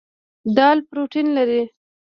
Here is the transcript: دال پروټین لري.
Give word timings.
دال 0.55 0.77
پروټین 0.89 1.27
لري. 1.37 1.61